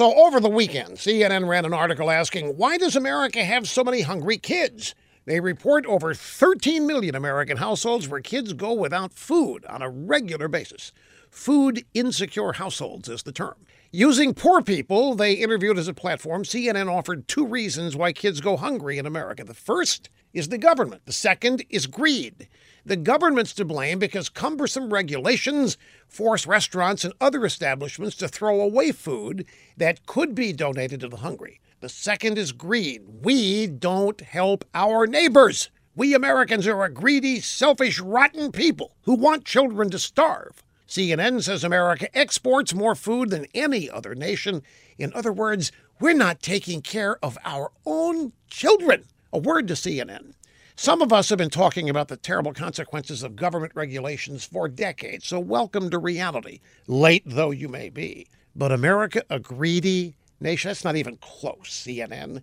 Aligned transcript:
So, 0.00 0.14
over 0.14 0.40
the 0.40 0.48
weekend, 0.48 0.96
CNN 0.96 1.46
ran 1.46 1.66
an 1.66 1.74
article 1.74 2.10
asking, 2.10 2.56
Why 2.56 2.78
does 2.78 2.96
America 2.96 3.44
have 3.44 3.68
so 3.68 3.84
many 3.84 4.00
hungry 4.00 4.38
kids? 4.38 4.94
They 5.26 5.40
report 5.40 5.84
over 5.84 6.14
13 6.14 6.86
million 6.86 7.14
American 7.14 7.58
households 7.58 8.08
where 8.08 8.22
kids 8.22 8.54
go 8.54 8.72
without 8.72 9.12
food 9.12 9.66
on 9.66 9.82
a 9.82 9.90
regular 9.90 10.48
basis. 10.48 10.92
Food 11.30 11.84
insecure 11.92 12.52
households 12.52 13.10
is 13.10 13.24
the 13.24 13.32
term. 13.32 13.56
Using 13.92 14.32
poor 14.32 14.62
people 14.62 15.14
they 15.14 15.34
interviewed 15.34 15.76
as 15.76 15.86
a 15.86 15.92
platform, 15.92 16.44
CNN 16.44 16.90
offered 16.90 17.28
two 17.28 17.46
reasons 17.46 17.94
why 17.94 18.14
kids 18.14 18.40
go 18.40 18.56
hungry 18.56 18.96
in 18.96 19.04
America. 19.04 19.44
The 19.44 19.52
first 19.52 20.08
is 20.32 20.48
the 20.48 20.56
government, 20.56 21.04
the 21.04 21.12
second 21.12 21.62
is 21.68 21.86
greed. 21.86 22.48
The 22.84 22.96
government's 22.96 23.52
to 23.54 23.64
blame 23.64 23.98
because 23.98 24.28
cumbersome 24.28 24.92
regulations 24.92 25.76
force 26.08 26.46
restaurants 26.46 27.04
and 27.04 27.14
other 27.20 27.44
establishments 27.44 28.16
to 28.16 28.28
throw 28.28 28.60
away 28.60 28.92
food 28.92 29.44
that 29.76 30.06
could 30.06 30.34
be 30.34 30.52
donated 30.52 31.00
to 31.00 31.08
the 31.08 31.18
hungry. 31.18 31.60
The 31.80 31.88
second 31.88 32.38
is 32.38 32.52
greed. 32.52 33.02
We 33.22 33.66
don't 33.66 34.20
help 34.20 34.64
our 34.74 35.06
neighbors. 35.06 35.70
We 35.94 36.14
Americans 36.14 36.66
are 36.66 36.84
a 36.84 36.90
greedy, 36.90 37.40
selfish, 37.40 38.00
rotten 38.00 38.52
people 38.52 38.96
who 39.02 39.14
want 39.14 39.44
children 39.44 39.90
to 39.90 39.98
starve. 39.98 40.62
CNN 40.88 41.42
says 41.42 41.62
America 41.62 42.08
exports 42.16 42.74
more 42.74 42.94
food 42.94 43.30
than 43.30 43.46
any 43.54 43.88
other 43.88 44.14
nation. 44.14 44.62
In 44.98 45.12
other 45.14 45.32
words, 45.32 45.70
we're 46.00 46.14
not 46.14 46.42
taking 46.42 46.82
care 46.82 47.22
of 47.24 47.38
our 47.44 47.70
own 47.86 48.32
children. 48.48 49.04
A 49.32 49.38
word 49.38 49.68
to 49.68 49.74
CNN. 49.74 50.32
Some 50.82 51.02
of 51.02 51.12
us 51.12 51.28
have 51.28 51.36
been 51.36 51.50
talking 51.50 51.90
about 51.90 52.08
the 52.08 52.16
terrible 52.16 52.54
consequences 52.54 53.22
of 53.22 53.36
government 53.36 53.72
regulations 53.74 54.46
for 54.46 54.66
decades, 54.66 55.26
so 55.26 55.38
welcome 55.38 55.90
to 55.90 55.98
reality, 55.98 56.60
late 56.86 57.22
though 57.26 57.50
you 57.50 57.68
may 57.68 57.90
be. 57.90 58.28
But 58.56 58.72
America, 58.72 59.22
a 59.28 59.38
greedy 59.38 60.14
nation, 60.40 60.70
that's 60.70 60.82
not 60.82 60.96
even 60.96 61.18
close, 61.18 61.68
CNN. 61.68 62.40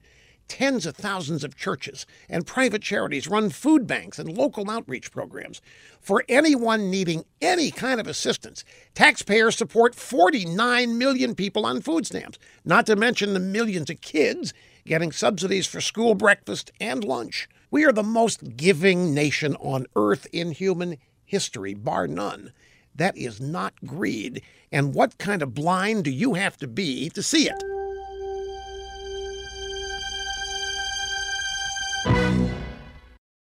Tens 0.48 0.86
of 0.86 0.96
thousands 0.96 1.44
of 1.44 1.56
churches 1.56 2.06
and 2.30 2.46
private 2.46 2.84
charities 2.84 3.28
run 3.28 3.50
food 3.50 3.88
banks 3.88 4.20
and 4.20 4.38
local 4.38 4.70
outreach 4.70 5.12
programs. 5.12 5.60
For 6.00 6.24
anyone 6.30 6.92
needing 6.92 7.26
any 7.42 7.72
kind 7.72 8.00
of 8.00 8.06
assistance, 8.06 8.64
taxpayers 8.94 9.58
support 9.58 9.96
49 9.96 10.96
million 10.96 11.34
people 11.34 11.66
on 11.66 11.82
food 11.82 12.06
stamps, 12.06 12.38
not 12.64 12.86
to 12.86 12.96
mention 12.96 13.34
the 13.34 13.40
millions 13.40 13.90
of 13.90 14.02
kids 14.02 14.54
getting 14.86 15.12
subsidies 15.12 15.66
for 15.66 15.82
school 15.82 16.14
breakfast 16.14 16.72
and 16.80 17.04
lunch. 17.04 17.50
We 17.70 17.84
are 17.84 17.92
the 17.92 18.04
most 18.04 18.56
giving 18.56 19.14
nation 19.14 19.56
on 19.56 19.88
earth 19.96 20.26
in 20.32 20.52
human 20.52 20.98
history, 21.26 21.74
bar 21.74 22.08
none. 22.08 22.54
That 22.96 23.18
is 23.18 23.42
not 23.42 23.74
greed. 23.86 24.42
And 24.72 24.94
what 24.94 25.18
kind 25.18 25.42
of 25.42 25.54
blind 25.54 26.06
do 26.06 26.12
you 26.12 26.36
have 26.36 26.58
to 26.58 26.68
be 26.68 27.10
to 27.10 27.22
see 27.22 27.50
it? 27.50 27.77